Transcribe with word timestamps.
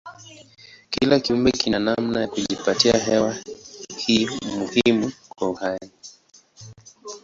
Kila 0.91 1.15
kiumbe 1.19 1.51
kina 1.51 1.79
namna 1.79 2.21
ya 2.21 2.27
kujipatia 2.27 2.97
hewa 2.97 3.37
hii 3.97 4.29
muhimu 4.57 5.11
kwa 5.29 5.49
uhai. 5.49 5.91